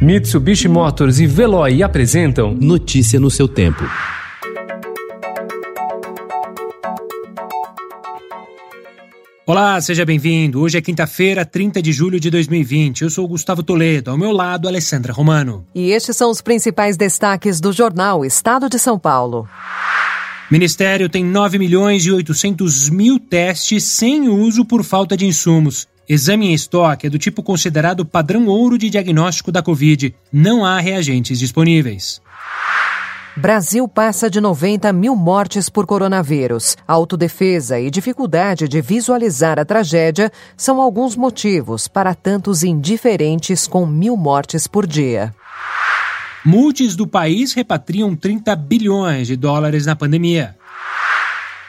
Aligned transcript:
Mitsubishi 0.00 0.68
Motors 0.68 1.20
e 1.20 1.26
Veloy 1.26 1.82
apresentam 1.82 2.52
Notícia 2.52 3.18
no 3.18 3.30
seu 3.30 3.48
tempo. 3.48 3.82
Olá, 9.46 9.80
seja 9.80 10.04
bem-vindo. 10.04 10.60
Hoje 10.60 10.76
é 10.76 10.82
quinta-feira, 10.82 11.46
30 11.46 11.80
de 11.80 11.92
julho 11.92 12.20
de 12.20 12.28
2020. 12.28 13.02
Eu 13.02 13.10
sou 13.10 13.26
Gustavo 13.26 13.62
Toledo, 13.62 14.10
ao 14.10 14.18
meu 14.18 14.32
lado, 14.32 14.68
Alessandra 14.68 15.14
Romano. 15.14 15.66
E 15.74 15.90
estes 15.92 16.14
são 16.14 16.30
os 16.30 16.42
principais 16.42 16.98
destaques 16.98 17.58
do 17.58 17.72
jornal 17.72 18.22
Estado 18.22 18.68
de 18.68 18.78
São 18.78 18.98
Paulo. 18.98 19.48
Ministério 20.50 21.08
tem 21.08 21.24
9 21.24 21.58
milhões 21.58 22.04
e 22.04 22.12
800 22.12 22.90
mil 22.90 23.18
testes 23.18 23.84
sem 23.84 24.28
uso 24.28 24.62
por 24.64 24.84
falta 24.84 25.16
de 25.16 25.24
insumos. 25.24 25.88
Exame 26.08 26.46
em 26.46 26.54
estoque 26.54 27.06
é 27.06 27.10
do 27.10 27.18
tipo 27.18 27.42
considerado 27.42 28.04
padrão 28.04 28.46
ouro 28.46 28.78
de 28.78 28.88
diagnóstico 28.88 29.50
da 29.50 29.60
Covid. 29.60 30.14
Não 30.32 30.64
há 30.64 30.78
reagentes 30.78 31.38
disponíveis. 31.38 32.20
Brasil 33.36 33.86
passa 33.86 34.30
de 34.30 34.40
90 34.40 34.92
mil 34.92 35.14
mortes 35.14 35.68
por 35.68 35.84
coronavírus. 35.84 36.76
Autodefesa 36.86 37.78
e 37.78 37.90
dificuldade 37.90 38.66
de 38.66 38.80
visualizar 38.80 39.58
a 39.58 39.64
tragédia 39.64 40.32
são 40.56 40.80
alguns 40.80 41.16
motivos 41.16 41.86
para 41.86 42.14
tantos 42.14 42.62
indiferentes 42.62 43.66
com 43.66 43.84
mil 43.84 44.16
mortes 44.16 44.66
por 44.66 44.86
dia. 44.86 45.34
Multis 46.44 46.94
do 46.94 47.06
país 47.06 47.52
repatriam 47.52 48.14
30 48.14 48.54
bilhões 48.54 49.26
de 49.26 49.36
dólares 49.36 49.84
na 49.84 49.96
pandemia. 49.96 50.56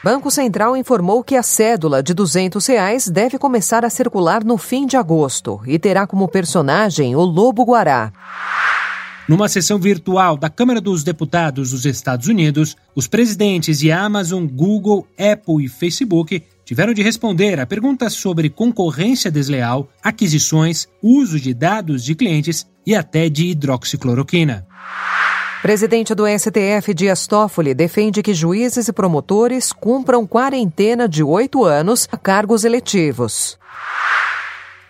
Banco 0.02 0.30
Central 0.30 0.76
informou 0.76 1.24
que 1.24 1.34
a 1.34 1.42
cédula 1.42 2.00
de 2.04 2.14
200 2.14 2.64
reais 2.68 3.08
deve 3.08 3.36
começar 3.36 3.84
a 3.84 3.90
circular 3.90 4.44
no 4.44 4.56
fim 4.56 4.86
de 4.86 4.96
agosto 4.96 5.60
e 5.66 5.76
terá 5.76 6.06
como 6.06 6.28
personagem 6.28 7.16
o 7.16 7.20
Lobo 7.20 7.64
Guará. 7.64 8.12
Numa 9.28 9.48
sessão 9.48 9.76
virtual 9.76 10.36
da 10.36 10.48
Câmara 10.48 10.80
dos 10.80 11.02
Deputados 11.02 11.72
dos 11.72 11.84
Estados 11.84 12.28
Unidos, 12.28 12.76
os 12.94 13.08
presidentes 13.08 13.80
de 13.80 13.90
Amazon, 13.90 14.46
Google, 14.46 15.04
Apple 15.18 15.64
e 15.64 15.68
Facebook 15.68 16.44
tiveram 16.64 16.94
de 16.94 17.02
responder 17.02 17.58
a 17.58 17.66
perguntas 17.66 18.12
sobre 18.12 18.48
concorrência 18.48 19.32
desleal, 19.32 19.88
aquisições, 20.00 20.86
uso 21.02 21.40
de 21.40 21.52
dados 21.52 22.04
de 22.04 22.14
clientes 22.14 22.64
e 22.86 22.94
até 22.94 23.28
de 23.28 23.46
hidroxicloroquina. 23.46 24.67
Presidente 25.60 26.14
do 26.14 26.24
STF, 26.26 26.94
Dias 26.94 27.26
Toffoli, 27.26 27.74
defende 27.74 28.22
que 28.22 28.32
juízes 28.32 28.86
e 28.86 28.92
promotores 28.92 29.72
cumpram 29.72 30.24
quarentena 30.24 31.08
de 31.08 31.22
oito 31.22 31.64
anos 31.64 32.08
a 32.12 32.16
cargos 32.16 32.64
eletivos. 32.64 33.58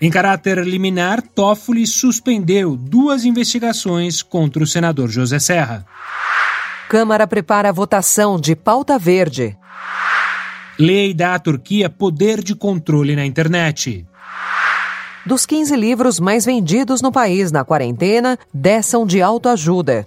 Em 0.00 0.10
caráter 0.10 0.58
liminar, 0.58 1.22
Toffoli 1.22 1.86
suspendeu 1.86 2.76
duas 2.76 3.24
investigações 3.24 4.22
contra 4.22 4.62
o 4.62 4.66
senador 4.66 5.08
José 5.08 5.38
Serra. 5.38 5.86
Câmara 6.88 7.26
prepara 7.26 7.70
a 7.70 7.72
votação 7.72 8.38
de 8.38 8.54
pauta 8.54 8.98
verde. 8.98 9.56
Lei 10.78 11.12
dá 11.14 11.34
à 11.34 11.38
Turquia 11.38 11.88
poder 11.88 12.42
de 12.42 12.54
controle 12.54 13.16
na 13.16 13.24
internet. 13.24 14.06
Dos 15.26 15.44
15 15.44 15.74
livros 15.76 16.20
mais 16.20 16.44
vendidos 16.44 17.02
no 17.02 17.10
país 17.10 17.50
na 17.50 17.64
quarentena, 17.64 18.38
10 18.54 18.86
são 18.86 19.06
de 19.06 19.20
autoajuda. 19.20 20.06